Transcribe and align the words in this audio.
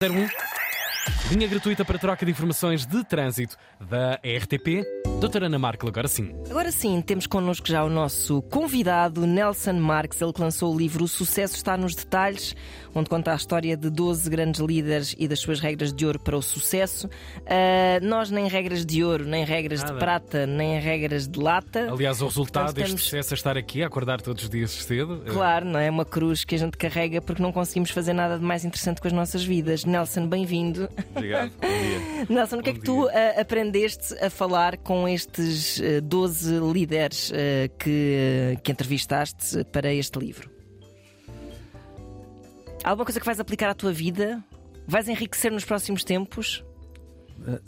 01 0.00 0.30
Linha 1.30 1.46
gratuita 1.46 1.84
para 1.84 1.98
troca 1.98 2.24
de 2.24 2.32
informações 2.32 2.86
de 2.86 3.04
trânsito 3.04 3.54
da 3.78 4.14
RTP. 4.14 4.82
Doutora 5.20 5.44
Ana 5.44 5.58
Markel, 5.58 5.86
agora 5.86 6.08
sim. 6.08 6.34
Agora 6.48 6.72
sim, 6.72 7.02
temos 7.02 7.26
connosco 7.26 7.68
já 7.68 7.84
o 7.84 7.90
nosso 7.90 8.40
convidado, 8.42 9.26
Nelson 9.26 9.74
Marques. 9.74 10.22
Ele 10.22 10.32
que 10.32 10.40
lançou 10.40 10.74
o 10.74 10.78
livro 10.78 11.04
O 11.04 11.08
Sucesso 11.08 11.56
Está 11.56 11.76
nos 11.76 11.94
Detalhes, 11.94 12.56
onde 12.94 13.10
conta 13.10 13.32
a 13.32 13.34
história 13.34 13.76
de 13.76 13.90
12 13.90 14.30
grandes 14.30 14.60
líderes 14.60 15.14
e 15.18 15.28
das 15.28 15.40
suas 15.40 15.60
regras 15.60 15.92
de 15.92 16.06
ouro 16.06 16.18
para 16.18 16.34
o 16.34 16.40
sucesso. 16.40 17.08
Uh, 17.08 18.06
nós 18.06 18.30
nem 18.30 18.48
regras 18.48 18.86
de 18.86 19.04
ouro, 19.04 19.26
nem 19.26 19.44
regras 19.44 19.80
Nada. 19.80 19.92
de 19.92 19.98
prata, 19.98 20.46
nem 20.46 20.80
regras 20.80 21.28
de 21.28 21.38
lata. 21.38 21.92
Aliás, 21.92 22.22
o 22.22 22.26
resultado 22.26 22.72
deste 22.72 22.98
sucesso 22.98 23.34
é 23.34 23.36
estar 23.36 23.56
aqui 23.58 23.82
a 23.82 23.86
acordar 23.86 24.22
todos 24.22 24.44
os 24.44 24.48
dias 24.48 24.70
cedo. 24.70 25.22
Claro, 25.26 25.66
não 25.66 25.78
é 25.78 25.90
uma 25.90 26.06
cruz 26.06 26.42
que 26.44 26.54
a 26.54 26.58
gente 26.58 26.78
carrega 26.78 27.20
porque 27.20 27.42
não 27.42 27.52
conseguimos 27.52 27.90
fazer 27.90 28.14
nada 28.14 28.38
de 28.38 28.44
mais 28.44 28.64
interessante 28.64 28.98
com 28.98 29.08
as 29.08 29.12
nossas 29.12 29.44
vidas. 29.44 29.84
Nelson, 29.84 30.26
bem-vindo. 30.26 30.88
Obrigado. 31.18 31.50
Bom 31.60 31.68
dia. 31.68 32.26
Nelson, 32.28 32.58
o 32.58 32.62
que 32.62 32.70
é 32.70 32.72
que 32.72 32.80
tu 32.80 33.06
uh, 33.06 33.10
aprendeste 33.38 34.14
a 34.22 34.30
falar 34.30 34.76
com 34.78 35.08
estes 35.08 35.78
uh, 35.78 36.00
12 36.02 36.60
líderes 36.72 37.30
uh, 37.30 37.34
que, 37.78 38.58
que 38.62 38.72
entrevistaste 38.72 39.64
para 39.64 39.92
este 39.92 40.18
livro? 40.18 40.50
Alguma 42.84 43.04
coisa 43.04 43.20
que 43.20 43.26
vais 43.26 43.40
aplicar 43.40 43.70
à 43.70 43.74
tua 43.74 43.92
vida? 43.92 44.42
Vais 44.86 45.08
enriquecer 45.08 45.52
nos 45.52 45.64
próximos 45.64 46.04
tempos? 46.04 46.64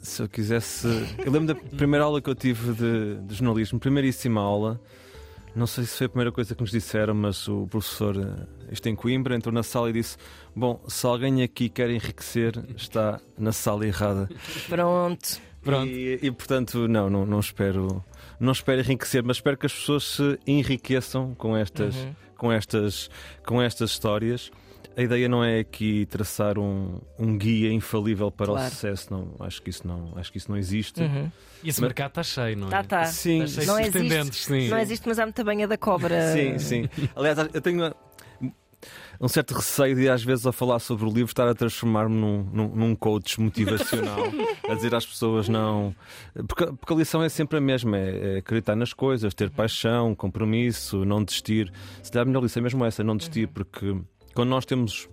Se 0.00 0.22
eu 0.22 0.28
quisesse. 0.28 0.86
Eu 1.18 1.30
lembro 1.30 1.54
da 1.54 1.54
primeira 1.54 2.04
aula 2.04 2.20
que 2.20 2.28
eu 2.28 2.34
tive 2.34 2.72
de, 2.72 3.16
de 3.26 3.34
jornalismo, 3.34 3.78
primeiríssima 3.78 4.40
aula. 4.40 4.80
Não 5.54 5.66
sei 5.66 5.84
se 5.84 5.96
foi 5.96 6.06
a 6.06 6.08
primeira 6.08 6.32
coisa 6.32 6.54
que 6.54 6.60
nos 6.60 6.70
disseram, 6.70 7.14
mas 7.14 7.48
o 7.48 7.66
professor, 7.66 8.14
este 8.70 8.88
em 8.88 8.94
Coimbra, 8.94 9.34
entrou 9.34 9.52
na 9.52 9.62
sala 9.62 9.90
e 9.90 9.92
disse: 9.92 10.16
Bom, 10.54 10.80
se 10.88 11.06
alguém 11.06 11.42
aqui 11.42 11.68
quer 11.68 11.90
enriquecer, 11.90 12.62
está 12.76 13.20
na 13.36 13.52
sala 13.52 13.86
errada. 13.86 14.28
Pronto. 14.68 15.40
Pronto. 15.62 15.90
E, 15.90 16.18
e 16.22 16.30
portanto, 16.30 16.88
não, 16.88 17.10
não, 17.10 17.26
não 17.26 17.40
espero. 17.40 18.02
Não 18.38 18.52
espero 18.52 18.80
enriquecer, 18.80 19.22
mas 19.22 19.36
espero 19.36 19.56
que 19.56 19.66
as 19.66 19.72
pessoas 19.74 20.04
se 20.04 20.38
enriqueçam 20.46 21.34
com 21.34 21.56
estas, 21.56 21.94
uhum. 21.94 22.14
com 22.36 22.52
estas, 22.52 23.10
com 23.44 23.60
estas 23.60 23.90
histórias 23.90 24.50
a 24.96 25.02
ideia 25.02 25.28
não 25.28 25.42
é 25.42 25.60
aqui 25.60 26.06
traçar 26.06 26.58
um, 26.58 27.00
um 27.18 27.36
guia 27.36 27.72
infalível 27.72 28.30
para 28.30 28.46
claro. 28.46 28.66
o 28.66 28.70
sucesso, 28.70 29.12
não, 29.12 29.34
acho 29.40 29.62
que 29.62 29.70
isso 29.70 29.86
não, 29.86 30.12
acho 30.16 30.30
que 30.32 30.38
isso 30.38 30.50
não 30.50 30.58
existe. 30.58 31.00
Uhum. 31.00 31.30
E 31.62 31.68
esse 31.68 31.80
mas... 31.80 31.88
mercado 31.88 32.10
está 32.10 32.22
cheio, 32.22 32.56
não 32.56 32.64
é? 32.64 32.68
Está, 32.68 32.80
está. 32.80 33.04
Sim, 33.06 33.42
está 33.44 33.62
cheio 33.62 33.72
não, 33.72 33.80
existe, 33.80 34.36
sim. 34.36 34.68
não 34.68 34.78
existe, 34.78 35.08
mas 35.08 35.18
há 35.18 35.24
muita 35.24 35.44
banha 35.44 35.68
da 35.68 35.76
cobra. 35.76 36.32
Sim, 36.32 36.58
sim. 36.58 36.88
Aliás, 37.14 37.38
eu 37.52 37.60
tenho 37.60 37.92
um 39.20 39.28
certo 39.28 39.54
receio 39.54 39.94
de, 39.94 40.08
às 40.08 40.24
vezes, 40.24 40.46
ao 40.46 40.52
falar 40.52 40.78
sobre 40.78 41.04
o 41.04 41.08
livro, 41.08 41.30
estar 41.30 41.46
a 41.46 41.54
transformar-me 41.54 42.14
num, 42.14 42.42
num, 42.44 42.68
num, 42.68 42.94
coach 42.96 43.38
motivacional, 43.40 44.18
a 44.68 44.74
dizer 44.74 44.94
às 44.94 45.04
pessoas 45.04 45.48
não. 45.48 45.94
Porque, 46.48 46.66
porque, 46.66 46.92
a 46.92 46.96
lição 46.96 47.22
é 47.22 47.28
sempre 47.28 47.58
a 47.58 47.60
mesma: 47.60 47.98
é, 47.98 48.36
é 48.36 48.38
acreditar 48.38 48.74
nas 48.74 48.94
coisas, 48.94 49.34
ter 49.34 49.50
paixão, 49.50 50.14
compromisso, 50.14 51.04
não 51.04 51.22
desistir. 51.22 51.70
Se 52.02 52.10
der 52.10 52.20
a 52.20 52.24
melhor 52.24 52.42
lição 52.42 52.60
é 52.60 52.64
mesmo 52.64 52.84
essa, 52.84 53.04
não 53.04 53.16
desistir, 53.16 53.46
uhum. 53.46 53.52
porque 53.52 53.96
quando 54.34 54.48
nós 54.48 54.64
temos 54.64 55.08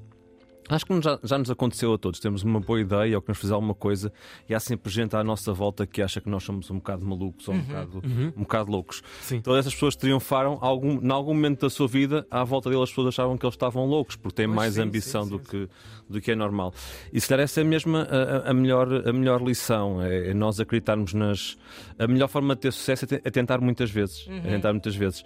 Acho 0.69 0.85
que 0.85 1.01
já, 1.01 1.17
já, 1.23 1.37
nos 1.37 1.49
aconteceu 1.49 1.93
a 1.93 1.97
todos. 1.97 2.19
Temos 2.19 2.43
uma 2.43 2.59
boa 2.59 2.79
ideia 2.81 3.15
ou 3.15 3.21
que 3.21 3.29
nos 3.29 3.37
fizer 3.37 3.53
alguma 3.53 3.73
coisa 3.73 4.11
e 4.49 4.53
há 4.53 4.59
sempre 4.59 4.91
gente 4.91 5.15
à 5.15 5.23
nossa 5.23 5.53
volta 5.53 5.87
que 5.87 6.01
acha 6.01 6.19
que 6.19 6.29
nós 6.29 6.43
somos 6.43 6.69
um 6.69 6.75
bocado 6.75 7.05
malucos 7.05 7.47
ou 7.47 7.53
um, 7.53 7.57
uhum. 7.57 7.63
bocado, 7.63 8.01
uhum. 8.03 8.33
um 8.35 8.41
bocado 8.41 8.71
loucos. 8.71 9.01
Sim. 9.21 9.39
Todas 9.39 9.59
essas 9.59 9.73
pessoas 9.73 9.95
triunfaram. 9.95 10.57
Algum, 10.61 10.99
em 11.01 11.11
algum 11.11 11.33
momento 11.33 11.61
da 11.61 11.69
sua 11.69 11.87
vida, 11.87 12.27
à 12.29 12.43
volta 12.43 12.69
deles, 12.69 12.83
as 12.83 12.89
pessoas 12.89 13.07
achavam 13.07 13.37
que 13.37 13.45
eles 13.45 13.53
estavam 13.53 13.85
loucos 13.85 14.17
porque 14.17 14.35
têm 14.35 14.45
pois 14.47 14.55
mais 14.55 14.73
sim, 14.73 14.81
ambição 14.81 15.23
sim, 15.23 15.29
do, 15.29 15.39
que, 15.39 15.69
do 16.09 16.19
que 16.19 16.31
é 16.31 16.35
normal. 16.35 16.73
E 17.13 17.21
se 17.21 17.29
calhar 17.29 17.45
essa 17.45 17.61
é 17.61 17.63
mesmo 17.63 17.95
a, 17.95 18.49
a, 18.49 18.53
melhor, 18.53 19.07
a 19.07 19.13
melhor 19.13 19.41
lição. 19.41 20.01
É, 20.01 20.31
é, 20.31 20.33
nós 20.33 20.59
acreditarmos 20.59 21.13
nas. 21.13 21.57
A 21.97 22.07
melhor 22.07 22.27
forma 22.27 22.55
de 22.55 22.61
ter 22.61 22.73
sucesso 22.73 23.05
é, 23.05 23.21
é 23.23 23.31
tentar 23.31 23.61
muitas 23.61 23.89
vezes. 23.89 24.27
Uhum. 24.27 24.39
É 24.39 24.49
tentar 24.49 24.73
muitas 24.73 24.95
vezes. 24.95 25.23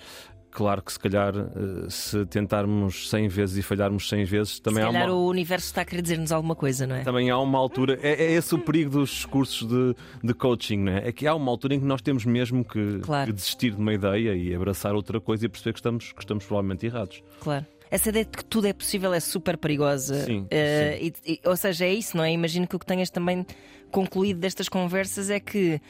Claro 0.51 0.81
que 0.81 0.91
se 0.91 0.99
calhar 0.99 1.33
eh, 1.35 1.89
se 1.89 2.25
tentarmos 2.25 3.09
100 3.09 3.27
vezes 3.29 3.57
e 3.57 3.61
falharmos 3.61 4.07
100 4.09 4.25
vezes 4.25 4.59
também 4.59 4.83
se 4.83 4.91
calhar 4.91 5.09
uma... 5.09 5.15
o 5.15 5.27
universo 5.27 5.67
está 5.67 5.81
a 5.81 5.85
querer 5.85 6.01
dizer-nos 6.01 6.31
alguma 6.31 6.55
coisa, 6.55 6.85
não 6.85 6.95
é? 6.95 7.03
Também 7.03 7.29
há 7.29 7.37
uma 7.37 7.57
altura, 7.57 7.97
é, 8.01 8.11
é 8.25 8.31
esse 8.33 8.53
o 8.53 8.59
perigo 8.59 8.91
dos 8.91 9.25
cursos 9.25 9.67
de, 9.67 9.95
de 10.21 10.33
coaching, 10.33 10.77
não 10.77 10.91
é? 10.91 11.07
É 11.07 11.11
que 11.11 11.25
há 11.25 11.33
uma 11.33 11.49
altura 11.49 11.75
em 11.75 11.79
que 11.79 11.85
nós 11.85 12.01
temos 12.01 12.25
mesmo 12.25 12.65
que, 12.65 12.99
claro. 12.99 13.27
que 13.27 13.33
desistir 13.33 13.71
de 13.71 13.77
uma 13.77 13.93
ideia 13.93 14.35
e 14.35 14.53
abraçar 14.53 14.93
outra 14.93 15.21
coisa 15.21 15.45
e 15.45 15.49
perceber 15.49 15.73
que 15.73 15.79
estamos, 15.79 16.11
que 16.11 16.21
estamos 16.21 16.45
provavelmente 16.45 16.85
errados. 16.85 17.23
Claro. 17.39 17.65
Essa 17.89 18.09
ideia 18.09 18.23
de 18.23 18.31
que 18.31 18.45
tudo 18.45 18.67
é 18.67 18.73
possível 18.73 19.13
é 19.13 19.19
super 19.19 19.57
perigosa. 19.57 20.23
Sim, 20.23 20.41
uh, 20.41 20.47
sim. 20.47 21.13
E, 21.25 21.33
e, 21.33 21.41
ou 21.45 21.57
seja, 21.57 21.85
é 21.85 21.93
isso, 21.93 22.15
não 22.15 22.23
é? 22.23 22.31
Imagino 22.31 22.65
que 22.65 22.75
o 22.75 22.79
que 22.79 22.85
tenhas 22.85 23.09
também 23.09 23.45
concluído 23.91 24.39
destas 24.39 24.69
conversas 24.69 25.29
é 25.29 25.39
que 25.39 25.81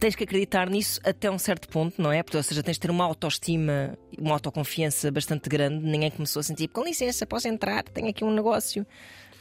tens 0.00 0.16
que 0.16 0.24
acreditar 0.24 0.68
nisso 0.70 0.98
até 1.04 1.30
um 1.30 1.38
certo 1.38 1.68
ponto, 1.68 2.00
não 2.00 2.10
é? 2.10 2.22
Porque, 2.22 2.36
ou 2.36 2.42
seja, 2.42 2.62
tens 2.62 2.74
de 2.74 2.80
ter 2.80 2.90
uma 2.90 3.04
autoestima, 3.04 3.96
uma 4.18 4.32
autoconfiança 4.32 5.10
bastante 5.10 5.48
grande. 5.48 5.84
Ninguém 5.84 6.10
começou 6.10 6.40
a 6.40 6.42
sentir, 6.42 6.68
com 6.68 6.82
licença, 6.82 7.26
posso 7.26 7.46
entrar, 7.46 7.84
tenho 7.84 8.08
aqui 8.08 8.24
um 8.24 8.34
negócio. 8.34 8.86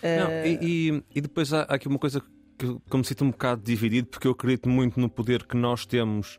Não, 0.03 0.28
uh... 0.28 0.46
e, 0.46 0.59
e, 0.62 1.03
e, 1.16 1.22
depois 1.22 1.53
há, 1.53 1.62
há, 1.62 1.75
aqui 1.75 1.88
uma 1.88 1.98
coisa 1.98 2.22
que, 2.58 2.78
que 2.90 2.98
me 2.98 3.06
sinto 3.06 3.24
um 3.24 3.31
bocado 3.31 3.62
dividido, 3.64 4.08
porque 4.08 4.28
eu 4.28 4.31
acredito 4.31 4.68
muito 4.68 5.00
no 5.00 5.09
poder 5.09 5.46
que 5.46 5.56
nós 5.56 5.86
temos 5.86 6.38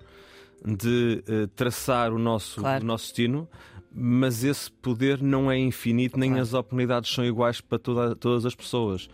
de 0.62 1.24
uh, 1.26 1.48
traçar 1.48 2.12
o 2.12 2.18
nosso, 2.18 2.60
claro. 2.60 2.84
o 2.84 2.86
nosso 2.86 3.06
destino, 3.06 3.48
mas 3.90 4.44
esse 4.44 4.70
poder 4.70 5.22
não 5.22 5.50
é 5.50 5.58
infinito, 5.58 6.18
nem 6.18 6.30
claro. 6.30 6.42
as 6.42 6.52
oportunidades 6.52 7.10
são 7.10 7.24
iguais 7.24 7.62
para 7.62 7.78
toda, 7.78 8.14
todas 8.14 8.44
as 8.44 8.54
pessoas. 8.54 9.08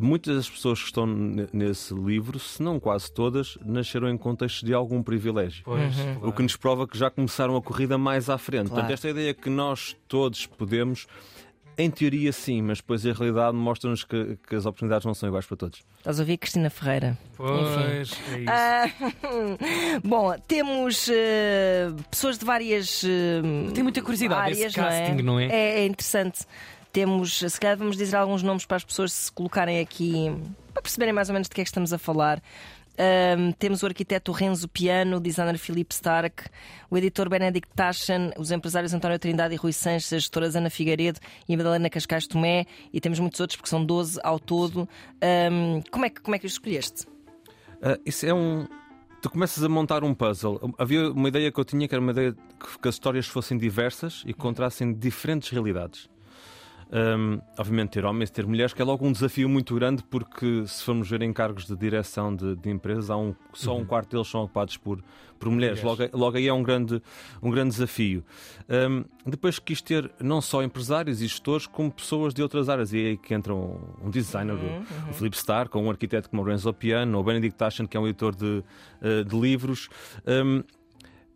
Muitas 0.00 0.36
das 0.36 0.50
pessoas 0.50 0.80
que 0.80 0.86
estão 0.86 1.06
nesse 1.06 1.94
livro, 1.94 2.38
se 2.38 2.62
não 2.62 2.80
quase 2.80 3.12
todas, 3.12 3.56
nasceram 3.64 4.08
em 4.08 4.16
contextos 4.16 4.62
de 4.62 4.74
algum 4.74 5.02
privilégio. 5.02 5.62
Pois, 5.64 5.96
uhum. 5.98 6.04
claro. 6.14 6.28
O 6.28 6.32
que 6.32 6.42
nos 6.42 6.56
prova 6.56 6.88
que 6.88 6.98
já 6.98 7.10
começaram 7.10 7.56
a 7.56 7.62
corrida 7.62 7.96
mais 7.96 8.28
à 8.28 8.36
frente. 8.36 8.68
Claro. 8.68 8.74
Portanto, 8.74 8.90
esta 8.92 9.08
ideia 9.08 9.32
que 9.32 9.48
nós 9.48 9.96
todos 10.08 10.46
podemos 10.46 11.06
em 11.76 11.90
teoria, 11.90 12.32
sim, 12.32 12.62
mas 12.62 12.78
depois 12.78 13.04
a 13.04 13.12
realidade 13.12 13.56
mostra-nos 13.56 14.04
que, 14.04 14.38
que, 14.48 14.54
as 14.54 14.64
oportunidades 14.64 15.04
não 15.04 15.14
são 15.14 15.28
iguais 15.28 15.44
para 15.46 15.56
todos. 15.56 15.82
Estás 15.98 16.18
a 16.18 16.22
ouvir 16.22 16.38
Cristina 16.38 16.70
Ferreira? 16.70 17.18
Pois, 17.36 17.60
Enfim. 17.60 17.82
é 17.82 18.02
isso. 18.02 18.16
Ah, 18.48 18.90
bom, 20.04 20.34
temos 20.46 21.08
uh, 21.08 21.12
pessoas 22.10 22.38
de 22.38 22.44
várias. 22.44 23.02
Uh, 23.02 23.72
Tem 23.72 23.82
muita 23.82 24.00
curiosidade 24.02 24.40
áreas, 24.40 24.58
esse 24.58 24.76
casting, 24.76 25.22
não 25.22 25.38
é? 25.38 25.48
Não 25.48 25.54
é? 25.54 25.60
é? 25.60 25.80
é 25.80 25.86
interessante. 25.86 26.46
Temos, 26.94 27.40
se 27.40 27.60
calhar 27.60 27.76
vamos 27.76 27.96
dizer 27.96 28.14
alguns 28.14 28.40
nomes 28.40 28.64
para 28.64 28.76
as 28.76 28.84
pessoas 28.84 29.12
se 29.12 29.32
colocarem 29.32 29.80
aqui 29.80 30.32
para 30.72 30.80
perceberem 30.80 31.12
mais 31.12 31.28
ou 31.28 31.32
menos 31.32 31.48
de 31.48 31.54
que 31.56 31.60
é 31.60 31.64
que 31.64 31.68
estamos 31.68 31.92
a 31.92 31.98
falar. 31.98 32.40
Um, 32.96 33.50
temos 33.50 33.82
o 33.82 33.86
arquiteto 33.86 34.30
Renzo 34.30 34.68
Piano, 34.68 35.16
o 35.16 35.20
designer 35.20 35.58
Filipe 35.58 35.92
Stark, 35.92 36.44
o 36.88 36.96
editor 36.96 37.28
Benedict 37.28 37.68
Taschen, 37.74 38.30
os 38.38 38.52
empresários 38.52 38.94
António 38.94 39.18
Trindade 39.18 39.54
e 39.54 39.56
Rui 39.56 39.72
Sanches, 39.72 40.12
as 40.12 40.22
gestoras 40.22 40.54
Ana 40.54 40.70
Figueiredo 40.70 41.18
e 41.48 41.56
Madalena 41.56 41.90
Cascais 41.90 42.28
Tomé, 42.28 42.64
e 42.92 43.00
temos 43.00 43.18
muitos 43.18 43.40
outros, 43.40 43.56
porque 43.56 43.70
são 43.70 43.84
12 43.84 44.20
ao 44.22 44.38
todo. 44.38 44.88
Um, 45.20 45.82
como, 45.90 46.04
é 46.04 46.10
que, 46.10 46.20
como 46.20 46.36
é 46.36 46.38
que 46.38 46.46
os 46.46 46.52
escolheste? 46.52 47.08
Uh, 47.82 48.00
isso 48.06 48.24
é 48.24 48.32
um. 48.32 48.68
Tu 49.20 49.28
começas 49.28 49.64
a 49.64 49.68
montar 49.68 50.04
um 50.04 50.14
puzzle. 50.14 50.72
Havia 50.78 51.10
uma 51.10 51.26
ideia 51.26 51.50
que 51.50 51.58
eu 51.58 51.64
tinha 51.64 51.88
que 51.88 51.94
era 51.96 52.00
uma 52.00 52.12
ideia 52.12 52.36
que 52.80 52.88
as 52.88 52.94
histórias 52.94 53.26
fossem 53.26 53.58
diversas 53.58 54.22
e 54.24 54.32
contrassem 54.32 54.94
diferentes 54.94 55.48
realidades. 55.48 56.13
Um, 56.92 57.40
obviamente, 57.58 57.90
ter 57.90 58.04
homens, 58.04 58.30
ter 58.30 58.46
mulheres, 58.46 58.72
que 58.72 58.80
é 58.80 58.84
logo 58.84 59.06
um 59.06 59.12
desafio 59.12 59.48
muito 59.48 59.74
grande, 59.74 60.02
porque 60.04 60.64
se 60.66 60.82
formos 60.84 61.08
ver 61.08 61.22
encargos 61.22 61.66
de 61.66 61.76
direção 61.76 62.34
de, 62.34 62.56
de 62.56 62.70
empresas, 62.70 63.10
há 63.10 63.16
um, 63.16 63.34
só 63.52 63.74
um 63.74 63.78
uhum. 63.78 63.84
quarto 63.84 64.10
deles 64.10 64.28
são 64.28 64.42
ocupados 64.42 64.76
por, 64.76 65.02
por 65.38 65.50
mulheres. 65.50 65.82
Logo, 65.82 66.02
logo 66.12 66.36
aí 66.36 66.46
é 66.46 66.52
um 66.52 66.62
grande, 66.62 67.02
um 67.42 67.50
grande 67.50 67.70
desafio. 67.70 68.24
Um, 68.68 69.04
depois 69.26 69.58
quis 69.58 69.80
ter 69.80 70.10
não 70.20 70.40
só 70.40 70.62
empresários 70.62 71.20
e 71.20 71.26
gestores, 71.26 71.66
como 71.66 71.90
pessoas 71.90 72.32
de 72.32 72.42
outras 72.42 72.68
áreas. 72.68 72.92
E 72.92 72.98
é 72.98 73.06
aí 73.08 73.16
que 73.16 73.34
entra 73.34 73.54
um, 73.54 73.78
um 74.02 74.10
designer, 74.10 74.54
uhum, 74.54 74.76
uhum. 74.76 75.10
o 75.10 75.12
Felipe 75.12 75.36
Starr, 75.36 75.68
com 75.68 75.82
um 75.82 75.90
arquiteto 75.90 76.30
como 76.30 76.42
o 76.42 76.44
Renzo 76.44 76.72
Piano, 76.72 77.16
ou 77.16 77.22
o 77.22 77.26
Benedict 77.26 77.58
Taschen, 77.58 77.86
que 77.86 77.96
é 77.96 78.00
um 78.00 78.06
editor 78.06 78.34
de, 78.34 78.62
uh, 79.02 79.24
de 79.24 79.40
livros. 79.40 79.88
Um, 80.26 80.62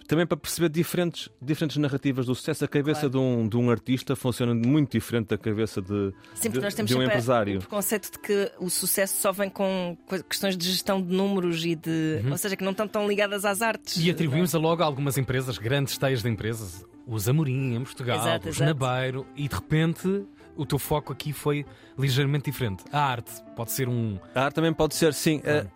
também 0.09 0.27
para 0.27 0.39
perceber 0.39 0.71
diferentes, 0.71 1.29
diferentes 1.41 1.77
narrativas 1.77 2.25
do 2.25 2.35
sucesso. 2.35 2.65
A 2.65 2.69
cabeça 2.69 3.03
claro. 3.03 3.11
de, 3.11 3.19
um, 3.19 3.47
de 3.47 3.57
um 3.59 3.71
artista 3.71 4.17
funciona 4.17 4.55
muito 4.55 4.93
diferente 4.93 5.29
da 5.29 5.39
cabeça 5.39 5.83
de, 5.83 6.13
Sempre 6.35 6.59
de, 6.59 6.65
nós 6.65 6.75
temos 6.75 6.91
de 6.91 6.97
um 6.97 7.03
empresário. 7.03 7.57
O 7.57 7.61
preconceito 7.61 8.13
de 8.13 8.19
que 8.19 8.51
o 8.59 8.71
sucesso 8.71 9.21
só 9.21 9.33
vem 9.33 9.51
com 9.51 9.99
questões 10.29 10.57
de 10.57 10.67
gestão 10.67 11.01
de 11.01 11.15
números 11.15 11.63
e 11.63 11.77
de. 11.77 12.23
Uhum. 12.25 12.33
Ou 12.33 12.39
seja, 12.39 12.57
que 12.57 12.65
não 12.65 12.71
estão 12.71 12.89
tão 12.89 13.07
ligadas 13.07 13.45
às 13.45 13.61
artes. 13.61 13.99
E 13.99 14.11
atribuímos 14.11 14.55
a 14.55 14.59
logo 14.59 14.83
a 14.83 14.87
algumas 14.87 15.19
empresas, 15.19 15.59
grandes 15.59 15.99
teias 15.99 16.23
de 16.23 16.29
empresas, 16.31 16.87
os 17.07 17.29
Amorim 17.29 17.75
em 17.75 17.85
Portugal, 17.85 18.19
exato, 18.19 18.49
os 18.49 18.57
exato. 18.57 18.81
Nabeiro, 18.81 19.27
e 19.37 19.47
de 19.47 19.55
repente 19.55 20.27
o 20.57 20.65
teu 20.65 20.79
foco 20.79 21.13
aqui 21.13 21.35
foi 21.35 21.67
ligeiramente 21.99 22.51
diferente. 22.51 22.83
A 22.91 22.99
arte 22.99 23.31
pode 23.55 23.73
ser 23.73 23.91
um. 23.91 24.19
A 24.35 24.47
arte 24.47 24.55
também 24.55 24.73
pode 24.73 24.95
ser, 24.95 25.13
sim. 25.13 25.43
A, 25.45 25.67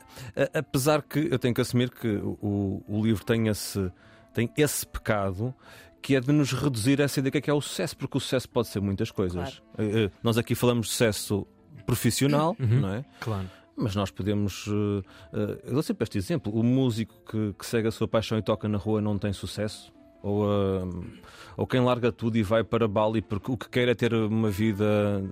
a, 0.40 0.58
apesar 0.60 1.02
que 1.02 1.28
eu 1.30 1.38
tenho 1.38 1.54
que 1.54 1.60
assumir 1.60 1.90
que 1.90 2.08
o, 2.08 2.82
o 2.88 3.04
livro 3.04 3.22
tem 3.24 3.48
esse 3.48 3.92
tem 4.32 4.50
esse 4.56 4.86
pecado 4.86 5.54
que 6.00 6.16
é 6.16 6.20
de 6.20 6.32
nos 6.32 6.52
reduzir 6.52 7.00
essa 7.00 7.20
ideia 7.20 7.30
que 7.30 7.38
é, 7.38 7.40
que 7.40 7.50
é 7.50 7.54
o 7.54 7.60
sucesso, 7.60 7.96
porque 7.96 8.16
o 8.16 8.20
sucesso 8.20 8.48
pode 8.48 8.68
ser 8.68 8.80
muitas 8.80 9.10
coisas. 9.10 9.62
Claro. 9.76 10.06
Uh, 10.06 10.10
nós 10.22 10.36
aqui 10.36 10.54
falamos 10.54 10.86
de 10.86 10.92
sucesso 10.92 11.46
profissional, 11.86 12.56
uhum. 12.58 12.80
não 12.80 12.94
é? 12.94 13.04
Claro. 13.20 13.48
Mas 13.76 13.94
nós 13.94 14.10
podemos. 14.10 14.66
Uh, 14.66 15.02
uh, 15.32 15.58
eu 15.64 15.74
dou 15.74 15.82
sempre 15.82 16.02
este 16.02 16.18
exemplo: 16.18 16.52
o 16.52 16.62
músico 16.62 17.14
que, 17.24 17.54
que 17.56 17.64
segue 17.64 17.88
a 17.88 17.90
sua 17.92 18.08
paixão 18.08 18.36
e 18.36 18.42
toca 18.42 18.68
na 18.68 18.78
rua 18.78 19.00
não 19.00 19.16
tem 19.16 19.32
sucesso 19.32 19.92
ou, 20.22 20.44
uh, 20.44 21.04
ou 21.56 21.66
quem 21.66 21.80
larga 21.80 22.12
tudo 22.12 22.36
e 22.38 22.42
vai 22.42 22.62
para 22.62 22.86
Bali 22.86 23.20
porque 23.20 23.50
o 23.50 23.56
que 23.56 23.68
quer 23.68 23.88
é 23.88 23.94
ter 23.94 24.14
uma 24.14 24.50
vida 24.50 25.22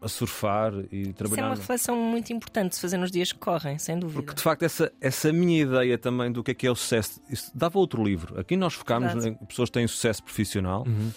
a 0.00 0.08
surfar 0.08 0.72
e 0.92 1.12
trabalhar. 1.12 1.34
Isso 1.36 1.40
é 1.40 1.44
uma 1.44 1.54
reflexão 1.54 1.96
muito 1.96 2.32
importante 2.32 2.70
de 2.70 2.76
se 2.76 2.80
fazer 2.80 2.98
nos 2.98 3.10
dias 3.10 3.32
que 3.32 3.38
correm, 3.38 3.78
sem 3.78 3.98
dúvida. 3.98 4.22
Porque 4.22 4.34
de 4.34 4.42
facto, 4.42 4.62
essa, 4.62 4.92
essa 5.00 5.32
minha 5.32 5.62
ideia 5.62 5.98
também 5.98 6.30
do 6.30 6.42
que 6.42 6.52
é 6.52 6.54
que 6.54 6.66
é 6.66 6.70
o 6.70 6.76
sucesso, 6.76 7.20
isso 7.28 7.50
dava 7.54 7.78
outro 7.78 8.02
livro. 8.02 8.38
Aqui 8.38 8.56
nós 8.56 8.74
focámos 8.74 9.24
em 9.24 9.34
pessoas 9.34 9.68
que 9.68 9.74
têm 9.74 9.86
sucesso 9.86 10.22
profissional. 10.22 10.84
Uhum. 10.86 11.10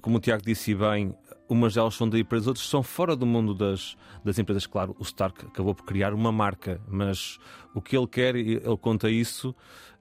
Como 0.00 0.18
o 0.18 0.20
Tiago 0.20 0.42
disse 0.44 0.74
bem, 0.74 1.14
umas 1.48 1.74
delas 1.74 1.94
são 1.94 2.08
daí 2.08 2.22
para 2.22 2.38
as 2.38 2.46
outras, 2.46 2.66
são 2.66 2.82
fora 2.82 3.16
do 3.16 3.24
mundo 3.24 3.54
das, 3.54 3.96
das 4.24 4.38
empresas. 4.38 4.66
Claro, 4.66 4.94
o 4.98 5.02
Stark 5.02 5.46
acabou 5.46 5.74
por 5.74 5.84
criar 5.84 6.12
uma 6.12 6.30
marca, 6.30 6.80
mas 6.86 7.38
o 7.74 7.80
que 7.80 7.96
ele 7.96 8.06
quer, 8.06 8.36
ele 8.36 8.60
conta 8.80 9.10
isso 9.10 9.54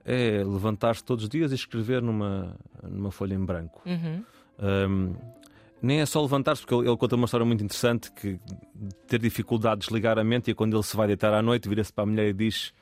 é 0.07 0.41
levantar-se 0.41 1.03
todos 1.03 1.25
os 1.25 1.29
dias 1.29 1.51
e 1.51 1.55
escrever 1.55 2.01
numa, 2.01 2.55
numa 2.81 3.11
folha 3.11 3.33
em 3.33 3.43
branco. 3.43 3.81
Uhum. 3.85 4.23
Um, 4.57 5.15
nem 5.81 5.99
é 5.99 6.05
só 6.05 6.21
levantar-se, 6.21 6.61
porque 6.61 6.73
ele, 6.73 6.87
ele, 6.87 6.97
conta 6.97 7.17
uma 7.17 7.25
história 7.25 7.45
muito 7.45 7.61
interessante 7.61 8.09
que 8.13 8.39
ter 9.05 9.19
dificuldade 9.19 9.81
de 9.81 9.87
desligar 9.87 10.17
a 10.17 10.23
mente 10.23 10.49
e 10.49 10.53
quando 10.55 10.75
ele 10.75 10.83
se 10.83 10.95
vai 10.95 11.07
deitar 11.07 11.33
à 11.33 11.41
noite, 11.41 11.67
vira-se 11.67 11.91
para 11.91 12.05
a 12.05 12.07
mulher 12.07 12.29
e 12.29 12.33
diz: 12.33 12.73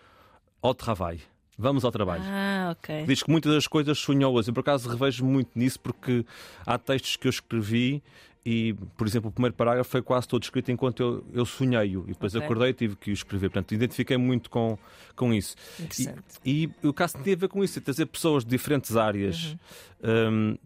Ao 0.61 0.73
trabalho. 0.75 1.19
Vamos 1.57 1.85
ao 1.85 1.91
trabalho. 1.91 2.23
Ah, 2.25 2.75
ok. 2.77 3.05
Diz 3.05 3.23
que 3.23 3.31
muitas 3.31 3.53
das 3.53 3.67
coisas 3.67 3.97
sonhou-as. 3.97 4.47
Eu, 4.47 4.53
por 4.53 4.59
acaso, 4.59 4.89
revejo 4.89 5.23
muito 5.23 5.49
nisso 5.55 5.79
porque 5.79 6.25
há 6.65 6.77
textos 6.77 7.15
que 7.15 7.27
eu 7.27 7.29
escrevi 7.29 8.03
e, 8.45 8.75
por 8.95 9.07
exemplo, 9.07 9.29
o 9.29 9.31
primeiro 9.31 9.55
parágrafo 9.55 9.89
foi 9.89 10.03
quase 10.03 10.27
todo 10.27 10.43
escrito 10.43 10.71
enquanto 10.71 11.01
eu, 11.01 11.25
eu 11.33 11.45
sonhei-o 11.45 12.03
e 12.03 12.09
depois 12.09 12.35
okay. 12.35 12.45
acordei 12.45 12.69
e 12.69 12.73
tive 12.73 12.95
que 12.95 13.09
o 13.09 13.13
escrever. 13.13 13.49
Portanto, 13.49 13.73
identifiquei 13.73 14.17
muito 14.17 14.51
com, 14.51 14.77
com 15.15 15.33
isso. 15.33 15.55
Interessante. 15.79 16.21
E, 16.45 16.69
e 16.83 16.87
o 16.87 16.93
caso 16.93 17.17
tem 17.17 17.33
a 17.33 17.37
ver 17.37 17.47
com 17.47 17.63
isso, 17.63 17.79
é 17.79 17.81
trazer 17.81 18.05
pessoas 18.05 18.43
de 18.43 18.51
diferentes 18.51 18.95
áreas. 18.95 19.55
Uhum. 20.03 20.31
Um, 20.31 20.57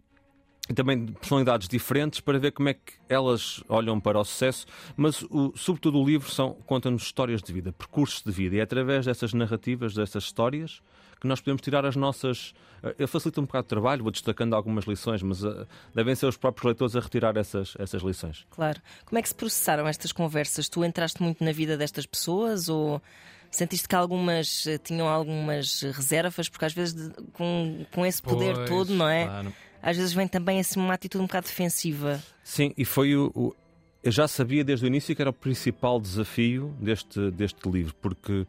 e 0.70 0.72
também 0.72 1.04
personalidades 1.04 1.66
diferentes 1.66 2.20
para 2.20 2.38
ver 2.38 2.52
como 2.52 2.68
é 2.68 2.74
que 2.74 2.92
elas 3.08 3.60
olham 3.68 3.98
para 3.98 4.20
o 4.20 4.24
sucesso, 4.24 4.66
mas 4.96 5.20
o, 5.22 5.52
sobretudo 5.56 6.00
o 6.00 6.06
livro 6.06 6.30
são 6.30 6.54
conta-nos 6.64 7.02
histórias 7.02 7.42
de 7.42 7.52
vida, 7.52 7.72
percursos 7.72 8.22
de 8.22 8.30
vida, 8.30 8.54
e 8.54 8.60
é 8.60 8.62
através 8.62 9.04
dessas 9.04 9.34
narrativas, 9.34 9.94
dessas 9.94 10.22
histórias, 10.22 10.80
que 11.20 11.26
nós 11.26 11.40
podemos 11.40 11.60
tirar 11.60 11.84
as 11.84 11.96
nossas. 11.96 12.54
Eh, 12.84 12.94
eu 13.00 13.08
facilito 13.08 13.40
um 13.40 13.44
bocado 13.46 13.64
de 13.64 13.68
trabalho, 13.68 14.04
vou 14.04 14.12
destacando 14.12 14.54
algumas 14.54 14.84
lições, 14.84 15.22
mas 15.24 15.42
uh, 15.42 15.66
devem 15.92 16.14
ser 16.14 16.26
os 16.26 16.36
próprios 16.36 16.64
leitores 16.64 16.94
a 16.94 17.00
retirar 17.00 17.36
essas, 17.36 17.74
essas 17.76 18.00
lições. 18.02 18.46
Claro. 18.48 18.80
Como 19.04 19.18
é 19.18 19.22
que 19.22 19.28
se 19.28 19.34
processaram 19.34 19.88
estas 19.88 20.12
conversas? 20.12 20.68
Tu 20.68 20.84
entraste 20.84 21.20
muito 21.20 21.44
na 21.44 21.50
vida 21.50 21.76
destas 21.76 22.06
pessoas 22.06 22.68
ou 22.68 23.02
sentiste 23.50 23.88
que 23.88 23.96
algumas 23.96 24.66
eh, 24.68 24.78
tinham 24.78 25.08
algumas 25.08 25.82
reservas? 25.82 26.48
Porque 26.48 26.64
às 26.64 26.72
vezes 26.72 26.94
de, 26.94 27.10
com, 27.32 27.84
com 27.92 28.06
esse 28.06 28.22
poder 28.22 28.54
pois, 28.54 28.68
todo, 28.68 28.94
não 28.94 29.08
é? 29.08 29.26
Claro. 29.26 29.52
Às 29.82 29.96
vezes 29.96 30.12
vem 30.12 30.28
também 30.28 30.60
assim 30.60 30.78
uma 30.78 30.94
atitude 30.94 31.22
um 31.22 31.26
bocado 31.26 31.46
defensiva. 31.46 32.22
Sim, 32.44 32.72
e 32.76 32.84
foi 32.84 33.16
o, 33.16 33.30
o 33.34 33.54
eu 34.02 34.10
já 34.10 34.26
sabia 34.26 34.64
desde 34.64 34.84
o 34.84 34.88
início 34.88 35.14
que 35.14 35.20
era 35.20 35.30
o 35.30 35.34
principal 35.34 36.00
desafio 36.00 36.74
deste, 36.80 37.30
deste 37.30 37.68
livro, 37.68 37.94
porque 38.00 38.46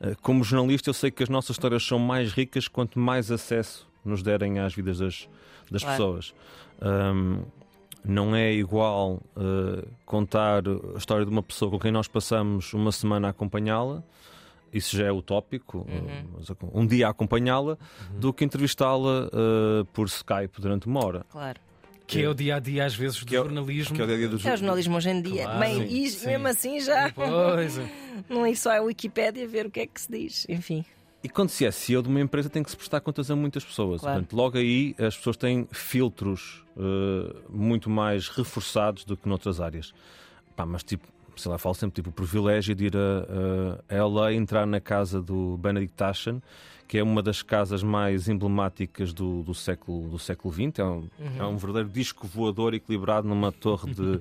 eh, 0.00 0.14
como 0.20 0.44
jornalista, 0.44 0.90
eu 0.90 0.94
sei 0.94 1.10
que 1.10 1.22
as 1.22 1.28
nossas 1.28 1.50
histórias 1.50 1.84
são 1.84 1.98
mais 1.98 2.32
ricas 2.32 2.68
quanto 2.68 2.98
mais 2.98 3.30
acesso 3.30 3.88
nos 4.04 4.22
derem 4.22 4.58
às 4.58 4.74
vidas 4.74 4.98
das, 4.98 5.28
das 5.70 5.82
claro. 5.82 5.96
pessoas. 5.96 6.34
Um, 6.80 7.42
não 8.04 8.34
é 8.34 8.52
igual 8.52 9.22
uh, 9.36 9.86
contar 10.04 10.64
a 10.66 10.98
história 10.98 11.24
de 11.24 11.30
uma 11.30 11.42
pessoa 11.42 11.70
com 11.70 11.78
quem 11.78 11.92
nós 11.92 12.08
passamos 12.08 12.74
uma 12.74 12.90
semana 12.90 13.28
a 13.28 13.30
acompanhá-la, 13.30 14.02
isso 14.72 14.96
já 14.96 15.06
é 15.06 15.12
utópico, 15.12 15.86
uhum. 15.88 16.70
um 16.72 16.86
dia 16.86 17.08
a 17.08 17.10
acompanhá-la, 17.10 17.76
uhum. 18.10 18.18
do 18.18 18.32
que 18.32 18.44
entrevistá-la 18.44 19.26
uh, 19.26 19.84
por 19.92 20.06
Skype 20.06 20.60
durante 20.60 20.86
uma 20.86 21.04
hora. 21.04 21.26
Claro. 21.28 21.60
Que 22.06 22.22
é 22.22 22.28
o 22.28 22.34
dia 22.34 22.56
a 22.56 22.58
dia, 22.58 22.84
às 22.84 22.94
vezes, 22.94 23.18
do 23.20 23.26
que 23.26 23.34
é, 23.34 23.38
jornalismo. 23.38 23.96
Que 23.96 24.02
é, 24.02 24.04
o 24.04 24.06
dia 24.06 24.16
-dia 24.16 24.28
do... 24.28 24.36
é 24.36 24.52
o 24.52 24.56
jornalismo 24.56 24.96
hoje 24.96 25.10
em 25.10 25.22
dia. 25.22 25.44
Claro, 25.44 25.60
Bem, 25.60 25.88
sim, 25.88 25.94
e 25.94 26.10
sim. 26.10 26.26
mesmo 26.26 26.48
assim 26.48 26.80
já. 26.80 27.10
Pois. 27.12 27.80
Não 28.28 28.44
é 28.44 28.54
só 28.54 28.76
a 28.76 28.82
Wikipédia 28.82 29.46
ver 29.48 29.66
o 29.66 29.70
que 29.70 29.80
é 29.80 29.86
que 29.86 30.00
se 30.00 30.10
diz. 30.10 30.46
Enfim. 30.48 30.84
E 31.24 31.28
quando 31.28 31.50
se 31.50 31.64
é 31.64 31.70
CEO 31.70 32.02
de 32.02 32.08
uma 32.08 32.20
empresa, 32.20 32.50
tem 32.50 32.62
que 32.62 32.70
se 32.70 32.76
prestar 32.76 33.00
contas 33.00 33.30
a 33.30 33.36
muitas 33.36 33.64
pessoas. 33.64 34.00
Claro. 34.00 34.16
Portanto, 34.16 34.36
logo 34.36 34.58
aí 34.58 34.94
as 34.98 35.16
pessoas 35.16 35.36
têm 35.36 35.68
filtros 35.70 36.64
uh, 36.76 37.34
muito 37.48 37.88
mais 37.88 38.28
reforçados 38.28 39.04
do 39.04 39.16
que 39.16 39.28
noutras 39.28 39.60
áreas. 39.60 39.94
Pá, 40.56 40.66
mas 40.66 40.82
tipo, 40.82 41.06
sei 41.36 41.50
lá, 41.50 41.58
falo 41.58 41.74
sempre 41.74 41.94
tipo 41.96 42.10
o 42.10 42.12
privilégio 42.12 42.74
de 42.74 42.86
ir 42.86 42.96
a, 42.96 43.96
a, 43.96 44.04
LA 44.06 44.34
entrar 44.34 44.66
na 44.66 44.80
casa 44.80 45.20
do 45.20 45.56
Benedict 45.56 45.94
Taschen 45.94 46.42
que 46.86 46.98
é 46.98 47.02
uma 47.02 47.22
das 47.22 47.42
casas 47.42 47.82
mais 47.82 48.28
emblemáticas 48.28 49.12
do, 49.12 49.42
do 49.42 49.54
século 49.54 50.08
do 50.08 50.18
século 50.18 50.52
XX. 50.52 50.78
É 50.78 50.84
um, 50.84 50.88
uhum. 50.88 51.08
é 51.38 51.46
um 51.46 51.56
verdadeiro 51.56 51.88
disco 51.88 52.26
voador 52.26 52.74
equilibrado 52.74 53.26
numa 53.26 53.50
torre 53.50 53.92
de, 53.94 54.20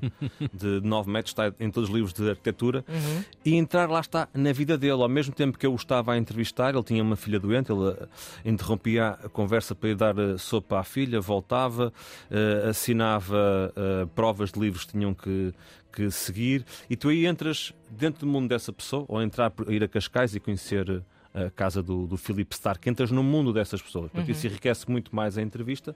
de 0.79 0.87
9 0.87 1.09
metros, 1.09 1.31
está 1.31 1.53
em 1.59 1.69
todos 1.69 1.89
os 1.89 1.95
livros 1.95 2.13
de 2.13 2.29
arquitetura. 2.29 2.85
Uhum. 2.87 3.23
E 3.43 3.55
entrar 3.55 3.89
lá 3.89 3.99
está 3.99 4.27
na 4.33 4.53
vida 4.53 4.77
dele. 4.77 5.01
Ao 5.01 5.09
mesmo 5.09 5.33
tempo 5.33 5.57
que 5.57 5.65
eu 5.65 5.73
o 5.73 5.75
estava 5.75 6.13
a 6.13 6.17
entrevistar, 6.17 6.73
ele 6.73 6.83
tinha 6.83 7.03
uma 7.03 7.15
filha 7.15 7.39
doente, 7.39 7.71
ele 7.71 7.81
uh, 7.81 8.07
interrompia 8.45 9.09
a 9.23 9.29
conversa 9.29 9.75
para 9.75 9.89
ir 9.89 9.95
dar 9.95 10.17
uh, 10.17 10.37
sopa 10.37 10.79
à 10.79 10.83
filha, 10.83 11.19
voltava, 11.19 11.91
uh, 12.29 12.69
assinava 12.69 13.73
uh, 13.75 14.07
provas 14.07 14.51
de 14.51 14.59
livros 14.59 14.85
que 14.85 14.91
tinham 14.91 15.13
que, 15.13 15.53
que 15.91 16.09
seguir, 16.09 16.65
e 16.89 16.95
tu 16.95 17.09
aí 17.09 17.25
entras 17.25 17.73
dentro 17.89 18.21
do 18.21 18.31
mundo 18.31 18.47
dessa 18.47 18.71
pessoa, 18.71 19.05
ou 19.07 19.21
entrar, 19.21 19.51
ir 19.67 19.83
a 19.83 19.87
Cascais 19.87 20.35
e 20.35 20.39
conhecer 20.39 21.03
a 21.33 21.49
casa 21.49 21.81
do, 21.81 22.05
do 22.07 22.17
Philip 22.17 22.53
Stark, 22.53 22.89
entras 22.89 23.11
no 23.11 23.23
mundo 23.23 23.53
dessas 23.53 23.81
pessoas, 23.81 24.11
porque 24.11 24.31
uhum. 24.31 24.37
isso 24.37 24.47
enriquece 24.47 24.89
muito 24.89 25.15
mais 25.15 25.37
a 25.37 25.41
entrevista. 25.41 25.95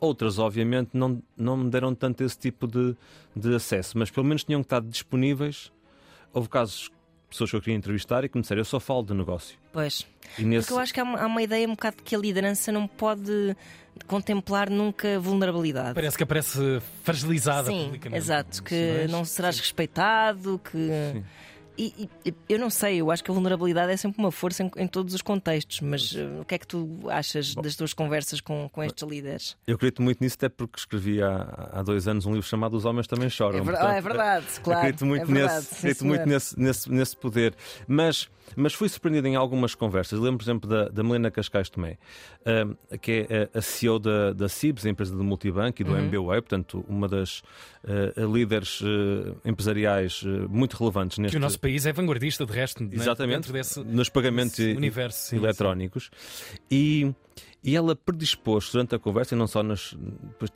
Outras, 0.00 0.38
obviamente, 0.38 0.90
não, 0.94 1.22
não 1.36 1.56
me 1.56 1.70
deram 1.70 1.94
tanto 1.94 2.24
esse 2.24 2.36
tipo 2.36 2.66
de, 2.66 2.96
de 3.36 3.54
acesso, 3.54 3.96
mas 3.96 4.10
pelo 4.10 4.26
menos 4.26 4.42
tinham 4.42 4.60
que 4.60 4.66
estar 4.66 4.80
disponíveis. 4.80 5.70
Houve 6.32 6.48
casos 6.48 6.90
pessoas 7.32 7.50
que 7.50 7.56
eu 7.56 7.60
queria 7.60 7.76
entrevistar 7.76 8.24
e 8.24 8.28
que 8.28 8.36
me 8.36 8.42
disseram, 8.42 8.60
eu 8.60 8.64
só 8.64 8.78
falo 8.78 9.02
de 9.02 9.14
negócio. 9.14 9.56
Pois. 9.72 10.06
E 10.38 10.44
nesse... 10.44 10.66
Porque 10.66 10.78
eu 10.78 10.82
acho 10.82 10.94
que 10.94 11.00
há 11.00 11.02
uma, 11.02 11.18
há 11.18 11.26
uma, 11.26 11.42
ideia 11.42 11.66
um 11.66 11.72
bocado 11.72 11.96
de 11.96 12.02
que 12.02 12.14
a 12.14 12.18
liderança 12.18 12.70
não 12.70 12.86
pode 12.86 13.56
contemplar 14.06 14.70
nunca 14.70 15.18
vulnerabilidade. 15.18 15.94
Parece 15.94 16.16
que 16.16 16.22
aparece 16.22 16.80
fragilizada 17.02 17.70
Sim, 17.70 17.84
publicamente. 17.86 18.22
Exato, 18.22 18.62
que 18.62 19.06
não 19.08 19.24
serás 19.24 19.56
Sim. 19.56 19.62
respeitado, 19.62 20.60
que. 20.62 20.88
Sim. 20.88 21.24
E, 21.76 22.08
e, 22.24 22.34
eu 22.48 22.58
não 22.58 22.68
sei, 22.68 23.00
eu 23.00 23.10
acho 23.10 23.24
que 23.24 23.30
a 23.30 23.34
vulnerabilidade 23.34 23.90
é 23.92 23.96
sempre 23.96 24.20
uma 24.20 24.30
força 24.30 24.62
em, 24.62 24.70
em 24.76 24.86
todos 24.86 25.14
os 25.14 25.22
contextos, 25.22 25.80
mas 25.80 26.12
uh, 26.12 26.40
o 26.40 26.44
que 26.44 26.54
é 26.54 26.58
que 26.58 26.66
tu 26.66 27.00
achas 27.08 27.54
Bom, 27.54 27.62
das 27.62 27.74
tuas 27.76 27.94
conversas 27.94 28.40
com, 28.40 28.68
com 28.68 28.82
estes 28.82 29.08
líderes? 29.08 29.56
Eu 29.66 29.76
acredito 29.76 30.02
muito 30.02 30.22
nisso, 30.22 30.36
até 30.36 30.48
porque 30.48 30.78
escrevi 30.78 31.22
há, 31.22 31.70
há 31.72 31.82
dois 31.82 32.06
anos 32.06 32.26
um 32.26 32.32
livro 32.32 32.46
chamado 32.46 32.76
Os 32.76 32.84
Homens 32.84 33.06
Também 33.06 33.30
Choram. 33.30 33.58
É, 33.58 33.60
ver, 33.60 33.70
portanto, 33.72 33.90
é 33.90 34.00
verdade, 34.00 34.46
claro. 34.62 34.80
Acredito 34.80 35.06
muito, 35.06 35.22
é 35.22 35.26
verdade, 35.26 35.54
nesse, 35.54 35.74
acredito 35.74 36.04
muito 36.04 36.26
nesse, 36.26 36.60
nesse, 36.60 36.90
nesse 36.90 37.16
poder. 37.16 37.54
Mas 37.86 38.28
mas 38.56 38.74
fui 38.74 38.88
surpreendido 38.88 39.28
em 39.28 39.36
algumas 39.36 39.74
conversas. 39.74 40.18
Lembro, 40.18 40.38
por 40.38 40.44
exemplo, 40.44 40.68
da, 40.68 40.88
da 40.88 41.02
Melena 41.02 41.30
Cascais 41.30 41.68
Tomé, 41.70 41.98
uh, 42.40 42.98
que 42.98 43.26
é 43.28 43.48
a 43.54 43.62
CEO 43.62 43.98
da, 43.98 44.32
da 44.32 44.48
CIBS, 44.48 44.86
a 44.86 44.90
empresa 44.90 45.16
do 45.16 45.24
Multibanco 45.24 45.80
e 45.80 45.84
do 45.84 45.92
uhum. 45.92 45.98
MBWay, 45.98 46.40
portanto, 46.40 46.84
uma 46.88 47.08
das 47.08 47.42
uh, 47.84 48.32
líderes 48.32 48.80
uh, 48.80 49.36
empresariais 49.44 50.22
muito 50.48 50.76
relevantes 50.76 51.18
neste. 51.18 51.36
Que 51.62 51.68
país 51.68 51.86
é 51.86 51.92
vanguardista, 51.92 52.44
de 52.44 52.52
resto, 52.52 52.82
é? 52.82 52.88
exatamente, 52.92 53.52
desse, 53.52 53.78
nos 53.84 54.08
pagamentos 54.08 54.58
universo, 54.58 55.30
sim, 55.30 55.36
eletrónicos. 55.36 56.10
Sim. 56.50 56.58
E. 56.70 57.14
E 57.64 57.76
ela 57.76 57.94
predispôs 57.94 58.72
durante 58.72 58.96
a 58.96 58.98
conversa, 58.98 59.36
e 59.36 59.38
não 59.38 59.46
só 59.46 59.62
nas, 59.62 59.96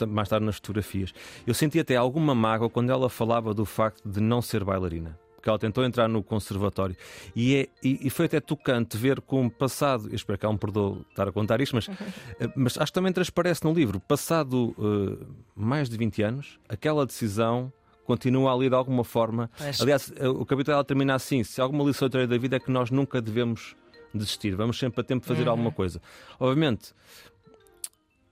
mais 0.09 0.29
tarde 0.29 0.45
nas 0.45 0.57
fotografias. 0.57 1.15
Eu 1.47 1.55
senti 1.55 1.79
até 1.79 1.95
alguma 1.95 2.35
mágoa 2.35 2.69
quando 2.69 2.91
ela 2.91 3.09
falava 3.09 3.55
do 3.55 3.65
facto 3.65 4.03
de 4.05 4.21
não 4.21 4.43
ser 4.43 4.65
bailarina 4.65 5.17
porque 5.37 5.49
ela 5.49 5.59
tentou 5.61 5.85
entrar 5.85 6.09
no 6.09 6.25
conservatório. 6.25 6.97
E, 7.35 7.55
é, 7.55 7.69
e, 7.81 8.09
e 8.09 8.11
foi 8.11 8.27
até 8.27 8.41
tocante 8.41 8.97
ver 8.97 9.21
como 9.21 9.49
passado, 9.49 10.09
eu 10.09 10.17
espero 10.17 10.37
que 10.37 10.45
ela 10.45 10.53
me 10.53 10.59
perdoe 10.59 11.07
estar 11.09 11.29
a 11.29 11.31
contar 11.31 11.61
isto, 11.61 11.77
mas, 11.77 11.89
eh, 12.41 12.51
mas 12.57 12.77
acho 12.77 12.91
que 12.91 12.95
também 12.95 13.13
transparece 13.13 13.65
no 13.65 13.73
livro, 13.73 14.01
passado 14.01 14.75
uh, 14.77 15.25
mais 15.55 15.89
de 15.89 15.97
20 15.97 16.23
anos, 16.23 16.59
aquela 16.69 17.07
decisão 17.07 17.73
continua 18.07 18.55
ali 18.55 18.69
de 18.69 18.75
alguma 18.75 19.05
forma. 19.05 19.51
Aliás, 19.81 20.13
eh, 20.17 20.29
o 20.29 20.47
capítulo 20.47 20.75
ela 20.75 20.85
termina 20.85 21.15
assim: 21.15 21.43
se 21.45 21.61
alguma 21.61 21.85
lição 21.85 22.09
da 22.09 22.39
vida 22.39 22.57
é 22.57 22.61
que 22.61 22.71
nós 22.71 22.91
nunca 22.91 23.21
devemos 23.21 23.75
desistir, 24.15 24.55
vamos 24.55 24.79
sempre 24.79 25.01
a 25.01 25.05
tempo 25.05 25.23
de 25.23 25.29
fazer 25.29 25.45
uhum. 25.45 25.51
alguma 25.51 25.73
coisa. 25.73 26.01
Obviamente, 26.41 26.95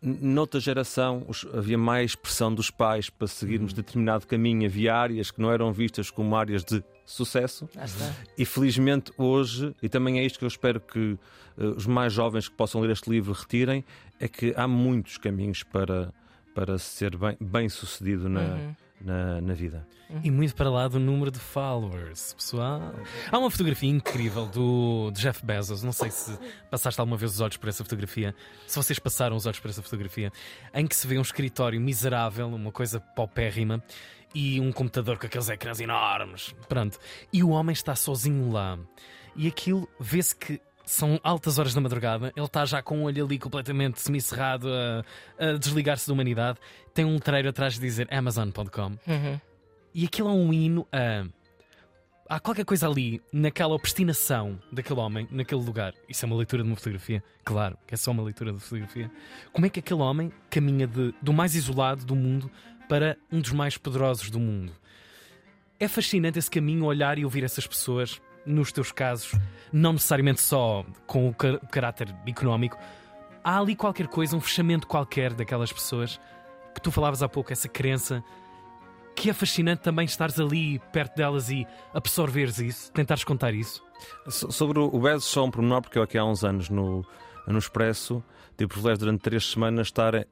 noutra 0.04 0.60
geração 0.60 1.26
havia 1.52 1.78
mais 1.78 2.14
pressão 2.14 2.54
dos 2.54 2.70
pais 2.70 3.08
para 3.08 3.26
seguirmos 3.26 3.72
uhum. 3.72 3.76
determinado 3.76 4.26
caminho, 4.26 4.66
havia 4.66 4.94
áreas 4.94 5.30
que 5.30 5.40
não 5.40 5.50
eram 5.50 5.72
vistas 5.72 6.10
como 6.10 6.36
áreas 6.36 6.62
de 6.64 6.82
sucesso. 7.04 7.68
E 8.36 8.44
felizmente 8.44 9.12
hoje, 9.16 9.74
e 9.82 9.88
também 9.88 10.18
é 10.18 10.24
isto 10.24 10.38
que 10.38 10.44
eu 10.44 10.48
espero 10.48 10.80
que 10.80 11.18
uh, 11.56 11.64
os 11.76 11.86
mais 11.86 12.12
jovens 12.12 12.48
que 12.48 12.54
possam 12.54 12.80
ler 12.80 12.90
este 12.90 13.08
livro 13.08 13.32
retirem, 13.32 13.84
é 14.20 14.28
que 14.28 14.54
há 14.56 14.68
muitos 14.68 15.18
caminhos 15.18 15.62
para, 15.62 16.12
para 16.54 16.78
ser 16.78 17.16
bem, 17.16 17.36
bem 17.40 17.68
sucedido 17.68 18.28
na, 18.28 18.40
uhum. 18.40 18.76
Na, 19.00 19.40
na 19.40 19.54
vida. 19.54 19.86
E 20.22 20.30
muito 20.30 20.54
para 20.54 20.70
lá 20.70 20.86
do 20.88 20.98
número 21.00 21.30
de 21.30 21.38
followers, 21.38 22.34
pessoal. 22.34 22.94
Há 23.30 23.38
uma 23.38 23.50
fotografia 23.50 23.88
incrível 23.90 24.46
do 24.46 25.10
Jeff 25.12 25.44
Bezos. 25.44 25.82
Não 25.82 25.92
sei 25.92 26.10
se 26.10 26.38
passaste 26.70 27.00
alguma 27.00 27.16
vez 27.16 27.34
os 27.34 27.40
olhos 27.40 27.56
por 27.56 27.68
essa 27.68 27.82
fotografia. 27.82 28.34
Se 28.66 28.76
vocês 28.76 28.98
passaram 28.98 29.36
os 29.36 29.46
olhos 29.46 29.60
por 29.60 29.70
essa 29.70 29.82
fotografia, 29.82 30.32
em 30.72 30.86
que 30.86 30.94
se 30.94 31.06
vê 31.06 31.18
um 31.18 31.22
escritório 31.22 31.80
miserável, 31.80 32.46
uma 32.48 32.72
coisa 32.72 33.00
paupérrima, 33.00 33.82
e 34.34 34.60
um 34.60 34.72
computador 34.72 35.16
com 35.16 35.26
aqueles 35.26 35.48
ecrãs 35.48 35.80
enormes. 35.80 36.54
Pronto. 36.68 36.98
E 37.32 37.42
o 37.42 37.50
homem 37.50 37.72
está 37.72 37.94
sozinho 37.94 38.50
lá. 38.50 38.78
E 39.36 39.46
aquilo 39.46 39.88
vê-se 39.98 40.34
que 40.34 40.60
são 40.84 41.18
altas 41.22 41.58
horas 41.58 41.72
da 41.72 41.80
madrugada, 41.80 42.32
ele 42.36 42.44
está 42.44 42.64
já 42.66 42.82
com 42.82 43.00
o 43.00 43.02
olho 43.04 43.24
ali 43.24 43.38
completamente 43.38 44.00
semicerrado 44.00 44.68
a, 44.70 45.02
a 45.38 45.52
desligar-se 45.52 46.06
da 46.06 46.12
humanidade. 46.12 46.58
Tem 46.94 47.04
um 47.04 47.14
letreiro 47.14 47.48
atrás 47.48 47.74
de 47.74 47.80
dizer 47.80 48.08
Amazon.com. 48.10 48.96
Uhum. 49.06 49.40
E 49.92 50.04
aquilo 50.04 50.28
é 50.28 50.32
um 50.32 50.52
hino 50.52 50.86
a. 50.92 51.26
Há 52.26 52.40
qualquer 52.40 52.64
coisa 52.64 52.88
ali, 52.88 53.20
naquela 53.30 53.74
obstinação 53.74 54.58
daquele 54.72 54.98
homem, 54.98 55.28
naquele 55.30 55.62
lugar. 55.62 55.92
Isso 56.08 56.24
é 56.24 56.26
uma 56.26 56.36
leitura 56.36 56.62
de 56.62 56.68
uma 56.70 56.74
fotografia, 56.74 57.22
claro, 57.44 57.76
que 57.86 57.92
é 57.92 57.96
só 57.98 58.12
uma 58.12 58.22
leitura 58.22 58.50
de 58.50 58.60
fotografia. 58.60 59.10
Como 59.52 59.66
é 59.66 59.68
que 59.68 59.80
aquele 59.80 60.00
homem 60.00 60.32
caminha 60.48 60.86
de, 60.86 61.14
do 61.20 61.34
mais 61.34 61.54
isolado 61.54 62.06
do 62.06 62.16
mundo 62.16 62.50
para 62.88 63.18
um 63.30 63.40
dos 63.42 63.52
mais 63.52 63.76
poderosos 63.76 64.30
do 64.30 64.40
mundo? 64.40 64.72
É 65.78 65.86
fascinante 65.86 66.38
esse 66.38 66.50
caminho, 66.50 66.86
olhar 66.86 67.18
e 67.18 67.24
ouvir 67.24 67.44
essas 67.44 67.66
pessoas, 67.66 68.22
nos 68.46 68.72
teus 68.72 68.90
casos, 68.90 69.38
não 69.70 69.92
necessariamente 69.92 70.40
só 70.40 70.84
com 71.06 71.28
o 71.28 71.34
car 71.34 71.60
caráter 71.70 72.14
económico. 72.26 72.78
Há 73.42 73.58
ali 73.58 73.76
qualquer 73.76 74.06
coisa, 74.06 74.34
um 74.34 74.40
fechamento 74.40 74.86
qualquer 74.86 75.34
daquelas 75.34 75.70
pessoas 75.70 76.18
que 76.74 76.80
tu 76.80 76.90
falavas 76.90 77.22
há 77.22 77.28
pouco, 77.28 77.52
essa 77.52 77.68
crença 77.68 78.22
que 79.16 79.30
é 79.30 79.32
fascinante 79.32 79.82
também 79.82 80.04
estares 80.04 80.40
ali 80.40 80.80
perto 80.92 81.16
delas 81.16 81.48
e 81.48 81.66
absorveres 81.92 82.58
isso, 82.58 82.92
tentares 82.92 83.22
contar 83.22 83.54
isso. 83.54 83.82
Sobre 84.28 84.78
o 84.80 85.00
Bezos, 85.00 85.24
só 85.24 85.44
um 85.44 85.50
pormenor, 85.50 85.82
porque 85.82 85.98
eu 85.98 86.02
aqui 86.02 86.18
há 86.18 86.24
uns 86.24 86.44
anos 86.44 86.68
no, 86.68 87.06
no 87.46 87.58
Expresso 87.58 88.22
tive 88.56 88.66
o 88.66 88.68
privilégio 88.68 89.00
durante 89.00 89.20
três 89.20 89.50
semanas 89.50 89.88
estar 89.88 90.14
a 90.16 90.24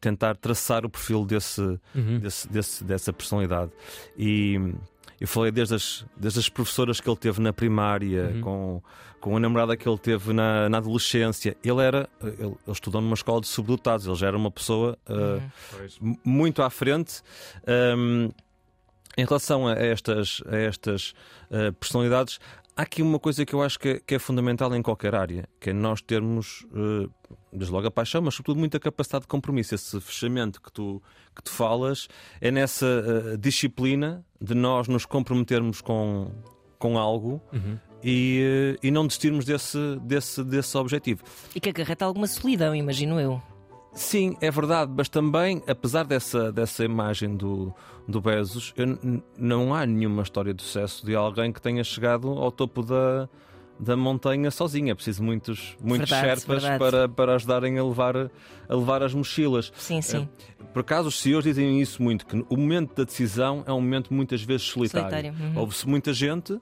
tentar 0.00 0.36
traçar 0.36 0.84
o 0.84 0.90
perfil 0.90 1.24
desse, 1.26 1.60
uhum. 1.94 2.18
desse, 2.18 2.48
desse, 2.48 2.84
dessa 2.84 3.12
personalidade. 3.12 3.70
E 4.16 4.58
eu 5.20 5.28
falei 5.28 5.52
desde 5.52 5.74
as, 5.74 6.04
desde 6.16 6.40
as 6.40 6.48
professoras 6.48 7.00
que 7.00 7.08
ele 7.08 7.16
teve 7.16 7.40
na 7.42 7.52
primária, 7.52 8.32
uhum. 8.34 8.40
com, 8.40 8.82
com 9.20 9.36
a 9.36 9.40
namorada 9.40 9.76
que 9.76 9.86
ele 9.86 9.98
teve 9.98 10.32
na, 10.32 10.68
na 10.70 10.78
adolescência. 10.78 11.54
Ele 11.62 11.82
era 11.82 12.08
ele, 12.22 12.36
ele, 12.40 12.56
estudou 12.68 13.02
numa 13.02 13.14
escola 13.14 13.40
de 13.40 13.46
subdotados, 13.46 14.06
ele 14.06 14.14
já 14.16 14.28
era 14.28 14.36
uma 14.36 14.50
pessoa 14.50 14.96
uh, 15.06 15.42
uhum. 16.00 16.16
muito 16.24 16.62
à 16.62 16.70
frente. 16.70 17.22
Um, 17.96 18.30
em 19.18 19.24
relação 19.26 19.68
a 19.68 19.74
estas, 19.74 20.42
a 20.46 20.56
estas 20.56 21.12
uh, 21.50 21.72
personalidades, 21.74 22.40
há 22.80 22.82
aqui 22.82 23.02
uma 23.02 23.18
coisa 23.18 23.44
que 23.44 23.54
eu 23.54 23.62
acho 23.62 23.78
que 23.78 23.88
é, 23.88 24.00
que 24.00 24.14
é 24.14 24.18
fundamental 24.18 24.74
em 24.74 24.80
qualquer 24.80 25.14
área, 25.14 25.46
que 25.60 25.70
é 25.70 25.72
nós 25.72 26.00
termos, 26.00 26.62
uh, 26.72 27.10
desde 27.52 27.72
logo 27.72 27.86
a 27.86 27.90
paixão, 27.90 28.22
mas 28.22 28.34
sobretudo 28.34 28.58
muita 28.58 28.80
capacidade 28.80 29.22
de 29.22 29.28
compromisso. 29.28 29.74
Esse 29.74 30.00
fechamento 30.00 30.60
que 30.62 30.72
tu, 30.72 31.02
que 31.36 31.42
tu 31.42 31.50
falas 31.50 32.08
é 32.40 32.50
nessa 32.50 32.86
uh, 32.86 33.38
disciplina 33.38 34.24
de 34.40 34.54
nós 34.54 34.88
nos 34.88 35.04
comprometermos 35.04 35.82
com, 35.82 36.32
com 36.78 36.98
algo 36.98 37.42
uhum. 37.52 37.78
e, 38.02 38.76
uh, 38.76 38.78
e 38.82 38.90
não 38.90 39.06
desistirmos 39.06 39.44
desse, 39.44 39.78
desse, 40.02 40.42
desse 40.42 40.76
objetivo. 40.78 41.22
E 41.54 41.60
que 41.60 41.68
acarreta 41.68 42.06
alguma 42.06 42.26
solidão, 42.26 42.74
imagino 42.74 43.20
eu. 43.20 43.42
Sim, 43.92 44.36
é 44.40 44.50
verdade, 44.50 44.92
mas 44.96 45.08
também, 45.08 45.62
apesar 45.66 46.04
dessa, 46.04 46.52
dessa 46.52 46.84
imagem 46.84 47.36
do, 47.36 47.74
do 48.06 48.20
Bezos, 48.20 48.72
eu, 48.76 49.22
não 49.36 49.74
há 49.74 49.84
nenhuma 49.84 50.22
história 50.22 50.54
de 50.54 50.62
sucesso 50.62 51.04
de 51.04 51.14
alguém 51.14 51.52
que 51.52 51.60
tenha 51.60 51.82
chegado 51.82 52.28
ao 52.28 52.52
topo 52.52 52.82
da, 52.82 53.28
da 53.80 53.96
montanha 53.96 54.50
sozinho. 54.50 54.90
É 54.90 54.94
preciso 54.94 55.22
muitos, 55.22 55.76
muitos 55.82 56.10
verdade, 56.10 56.40
Sherpas 56.40 56.62
verdade. 56.62 56.78
Para, 56.78 57.08
para 57.08 57.34
ajudarem 57.34 57.78
a 57.78 57.84
levar, 57.84 58.16
a 58.16 58.74
levar 58.74 59.02
as 59.02 59.14
mochilas. 59.14 59.72
Sim, 59.76 60.02
sim. 60.02 60.28
Eh, 60.38 60.64
por 60.72 60.80
acaso, 60.80 61.08
os 61.08 61.18
senhores 61.18 61.44
dizem 61.44 61.80
isso 61.80 62.02
muito: 62.02 62.26
que 62.26 62.44
o 62.48 62.56
momento 62.56 62.94
da 62.94 63.04
decisão 63.04 63.64
é 63.66 63.72
um 63.72 63.80
momento 63.80 64.12
muitas 64.12 64.42
vezes 64.42 64.66
solitário. 64.66 65.10
solitário. 65.10 65.54
Uhum. 65.54 65.60
Houve-se 65.60 65.88
muita 65.88 66.12
gente, 66.12 66.60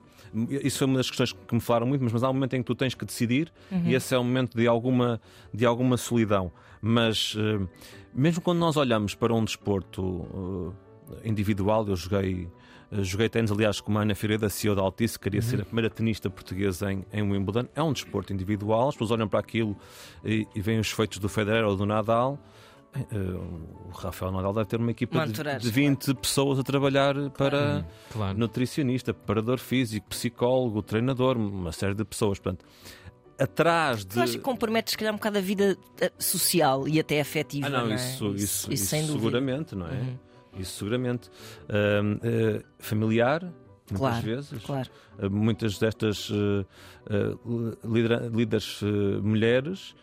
isso 0.63 0.79
foi 0.79 0.87
uma 0.87 0.97
das 0.97 1.09
questões 1.09 1.33
que 1.33 1.53
me 1.53 1.61
falaram 1.61 1.87
muito, 1.87 2.03
mas, 2.03 2.13
mas 2.13 2.23
há 2.23 2.29
um 2.29 2.33
momento 2.33 2.55
em 2.55 2.61
que 2.61 2.65
tu 2.65 2.75
tens 2.75 2.93
que 2.93 3.05
decidir 3.05 3.51
uhum. 3.71 3.83
e 3.85 3.95
esse 3.95 4.15
é 4.15 4.19
um 4.19 4.23
momento 4.23 4.57
de 4.57 4.67
alguma, 4.67 5.21
de 5.53 5.65
alguma 5.65 5.97
solidão. 5.97 6.51
Mas 6.81 7.35
uh, 7.35 7.67
mesmo 8.13 8.41
quando 8.41 8.59
nós 8.59 8.77
olhamos 8.77 9.13
para 9.13 9.33
um 9.33 9.43
desporto 9.43 10.01
uh, 10.01 10.73
individual, 11.23 11.85
eu 11.87 11.95
joguei. 11.95 12.47
Uh, 12.91 13.03
joguei 13.03 13.29
tênis, 13.29 13.51
aliás, 13.51 13.79
com 13.81 13.97
a 13.97 14.01
Ana 14.01 14.15
Figueiredo, 14.15 14.49
CEO 14.49 14.75
da 14.75 14.81
Altice, 14.81 15.19
queria 15.19 15.41
uhum. 15.41 15.47
ser 15.47 15.61
a 15.61 15.65
primeira 15.65 15.89
tenista 15.89 16.29
portuguesa 16.29 16.91
em, 16.91 17.05
em 17.11 17.21
Wimbledon. 17.21 17.67
É 17.75 17.83
um 17.83 17.93
desporto 17.93 18.33
individual, 18.33 18.89
as 18.89 18.95
pessoas 18.95 19.11
olham 19.11 19.27
para 19.27 19.39
aquilo 19.39 19.77
e, 20.23 20.47
e 20.55 20.61
veem 20.61 20.79
os 20.79 20.91
feitos 20.91 21.19
do 21.19 21.29
Federer 21.29 21.65
ou 21.65 21.75
do 21.75 21.85
Nadal. 21.85 22.39
Uh, 22.95 23.87
o 23.87 23.91
Rafael 23.91 24.31
Nadal 24.31 24.51
deve 24.51 24.67
ter 24.67 24.77
uma 24.77 24.89
equipa 24.89 25.27
de, 25.27 25.59
de 25.59 25.69
20 25.69 26.05
claro. 26.05 26.19
pessoas 26.19 26.57
a 26.57 26.63
trabalhar 26.63 27.13
para 27.31 27.85
claro. 28.11 28.37
nutricionista, 28.37 29.13
preparador 29.13 29.59
físico, 29.59 30.07
psicólogo, 30.09 30.81
treinador, 30.81 31.37
uma 31.37 31.71
série 31.71 31.93
de 31.93 32.03
pessoas. 32.03 32.39
Portanto, 32.39 32.65
atrás 33.37 34.03
de. 34.03 34.17
Eu 34.17 34.23
acho 34.23 34.33
que 34.33 34.39
compromete, 34.39 34.91
se 34.91 34.97
calhar, 34.97 35.13
um 35.13 35.17
bocado 35.17 35.37
a 35.37 35.41
vida 35.41 35.77
eh, 36.01 36.11
social 36.17 36.87
e 36.87 36.99
até 36.99 37.21
afetiva. 37.21 37.67
Ah, 37.67 37.69
não, 37.69 37.85
não 37.85 37.91
é? 37.91 37.95
isso, 37.95 38.25
isso, 38.27 38.35
isso, 38.35 38.73
isso, 38.73 38.95
isso 38.95 39.13
seguramente, 39.13 39.75
não 39.75 39.87
é? 39.87 39.91
Uhum. 39.91 40.17
Isso 40.57 40.79
seguramente. 40.79 41.29
Uh, 41.67 42.59
uh, 42.59 42.63
familiar, 42.79 43.43
muitas 43.43 43.97
claro, 43.97 44.25
vezes. 44.25 44.63
Claro. 44.65 44.89
Uh, 45.17 45.29
muitas 45.29 45.77
destas 45.77 46.31
líderes 48.31 48.81
mulheres 49.21 49.95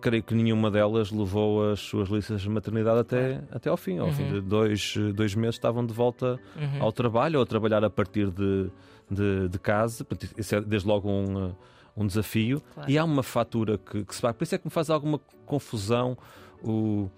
creio 0.00 0.22
que 0.22 0.34
nenhuma 0.34 0.70
delas 0.70 1.10
levou 1.10 1.72
as 1.72 1.80
suas 1.80 2.10
listas 2.10 2.42
de 2.42 2.48
maternidade 2.50 3.00
até, 3.00 3.42
até 3.50 3.70
ao 3.70 3.76
fim. 3.76 3.98
Ao 3.98 4.06
uhum. 4.06 4.12
fim 4.12 4.32
de 4.32 4.40
dois, 4.42 4.94
dois 5.14 5.34
meses 5.34 5.54
estavam 5.54 5.84
de 5.84 5.94
volta 5.94 6.38
uhum. 6.54 6.82
ao 6.82 6.92
trabalho 6.92 7.38
ou 7.38 7.42
a 7.42 7.46
trabalhar 7.46 7.82
a 7.82 7.88
partir 7.88 8.30
de, 8.30 8.70
de, 9.10 9.48
de 9.48 9.58
casa. 9.58 10.06
Isso 10.36 10.56
é 10.56 10.60
desde 10.60 10.86
logo 10.86 11.08
um, 11.08 11.54
um 11.96 12.06
desafio. 12.06 12.62
Claro. 12.74 12.90
E 12.90 12.98
há 12.98 13.04
uma 13.04 13.22
fatura 13.22 13.78
que, 13.78 14.04
que 14.04 14.14
se 14.14 14.20
paga. 14.20 14.34
Por 14.34 14.44
isso 14.44 14.54
é 14.54 14.58
que 14.58 14.66
me 14.66 14.70
faz 14.70 14.90
alguma 14.90 15.18
confusão 15.46 16.18
o 16.62 17.08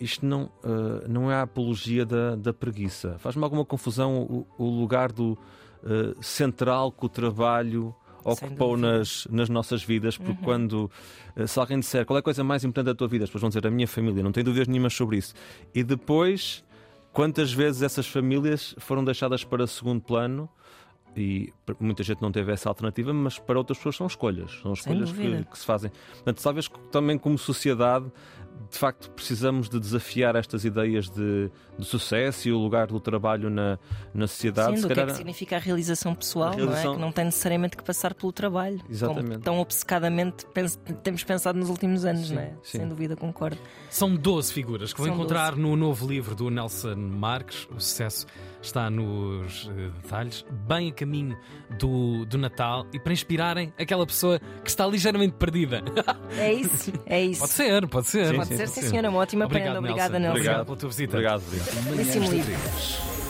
isto 0.00 0.24
não, 0.24 0.44
uh, 0.64 1.08
não 1.08 1.30
é 1.30 1.34
a 1.36 1.42
apologia 1.42 2.04
da, 2.04 2.36
da 2.36 2.52
preguiça. 2.52 3.16
Faz-me 3.18 3.42
alguma 3.42 3.64
confusão 3.64 4.22
o, 4.22 4.46
o 4.58 4.64
lugar 4.64 5.12
do 5.12 5.32
uh, 5.32 6.22
central 6.22 6.92
que 6.92 7.06
o 7.06 7.08
trabalho 7.08 7.94
ocupou 8.24 8.76
nas, 8.76 9.26
nas 9.30 9.48
nossas 9.48 9.84
vidas, 9.84 10.16
porque 10.16 10.32
uhum. 10.32 10.44
quando 10.44 10.90
eh, 11.36 11.46
se 11.46 11.60
alguém 11.60 11.78
disser 11.78 12.04
qual 12.04 12.16
é 12.16 12.20
a 12.20 12.22
coisa 12.22 12.42
mais 12.42 12.64
importante 12.64 12.86
da 12.86 12.94
tua 12.94 13.06
vida, 13.06 13.22
as 13.22 13.30
pessoas 13.30 13.42
vão 13.42 13.50
dizer 13.50 13.64
a 13.64 13.70
minha 13.70 13.86
família, 13.86 14.20
não 14.20 14.32
tenho 14.32 14.44
dúvidas 14.44 14.66
nenhuma 14.66 14.90
sobre 14.90 15.18
isso. 15.18 15.32
E 15.72 15.84
depois, 15.84 16.64
quantas 17.12 17.52
vezes 17.52 17.82
essas 17.82 18.04
famílias 18.08 18.74
foram 18.78 19.04
deixadas 19.04 19.44
para 19.44 19.64
segundo 19.66 20.02
plano? 20.02 20.48
e 21.16 21.50
muita 21.80 22.02
gente 22.02 22.20
não 22.20 22.30
teve 22.30 22.52
essa 22.52 22.68
alternativa, 22.68 23.12
mas 23.12 23.38
para 23.38 23.58
outras 23.58 23.78
pessoas 23.78 23.96
são 23.96 24.06
escolhas, 24.06 24.60
são 24.60 24.74
escolhas 24.74 25.10
que, 25.10 25.44
que, 25.44 25.58
se 25.58 25.64
fazem. 25.64 25.90
Portanto, 26.12 26.42
talvez 26.42 26.70
também 26.92 27.16
como 27.16 27.38
sociedade 27.38 28.12
de 28.70 28.78
facto 28.78 29.10
precisamos 29.10 29.68
de 29.68 29.78
desafiar 29.78 30.36
estas 30.36 30.64
ideias 30.64 31.08
de, 31.08 31.50
de 31.78 31.84
sucesso 31.84 32.48
e 32.48 32.52
o 32.52 32.58
lugar 32.58 32.88
do 32.88 33.00
trabalho 33.00 33.48
na, 33.50 33.78
na 34.12 34.26
sociedade. 34.26 34.76
Sim, 34.76 34.88
do 34.88 34.94
que 34.94 35.00
é 35.00 35.06
que 35.06 35.14
significa 35.14 35.56
a 35.56 35.58
realização 35.58 36.14
pessoal, 36.14 36.50
a 36.50 36.54
realização... 36.54 36.84
não 36.84 36.92
é? 36.92 36.96
Que 36.96 37.00
não 37.00 37.12
tem 37.12 37.24
necessariamente 37.26 37.76
que 37.76 37.84
passar 37.84 38.14
pelo 38.14 38.32
trabalho. 38.32 38.80
Exatamente. 38.88 39.28
Como 39.28 39.40
tão 39.40 39.58
obcecadamente 39.58 40.46
temos 41.02 41.22
pensado 41.24 41.58
nos 41.58 41.68
últimos 41.68 42.04
anos, 42.04 42.28
sim, 42.28 42.34
não 42.34 42.42
é? 42.42 42.50
Sim. 42.62 42.78
Sem 42.78 42.88
dúvida, 42.88 43.16
concordo. 43.16 43.58
São 43.90 44.14
12 44.14 44.52
figuras 44.52 44.92
que 44.92 44.98
vou 45.00 45.08
encontrar 45.08 45.50
12. 45.50 45.62
no 45.62 45.76
novo 45.76 46.06
livro 46.06 46.34
do 46.34 46.50
Nelson 46.50 46.96
Marques, 46.96 47.66
O 47.70 47.80
Sucesso 47.80 48.26
está 48.60 48.90
nos 48.90 49.66
uh, 49.66 49.90
detalhes, 50.02 50.44
bem 50.66 50.90
a 50.90 50.92
caminho 50.92 51.38
do, 51.78 52.24
do 52.26 52.36
Natal 52.36 52.86
e 52.92 52.98
para 52.98 53.12
inspirarem 53.12 53.72
aquela 53.78 54.04
pessoa 54.06 54.40
que 54.62 54.68
está 54.68 54.86
ligeiramente 54.86 55.34
perdida. 55.34 55.82
É 56.36 56.52
isso, 56.52 56.92
é 57.06 57.22
isso. 57.24 57.40
Pode 57.40 57.52
ser, 57.52 57.88
pode 57.88 58.06
ser. 58.08 58.28
Sim, 58.28 58.36
pode 58.48 58.56
ser, 58.56 58.68
sim, 58.68 58.88
senhora. 58.88 59.10
Uma 59.10 59.18
ótima 59.20 59.44
Obrigado, 59.44 59.78
Obrigada, 59.78 60.18
Nelson. 60.18 60.36
Obrigado 60.38 60.64
pela 60.64 60.76
tua 60.76 60.88
visita. 60.88 61.16
Obrigado, 61.16 61.42
obrigado. 61.46 61.84
Belíssimo 61.84 62.30
livro. 62.30 63.25